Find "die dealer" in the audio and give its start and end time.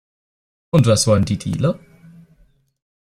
1.25-1.79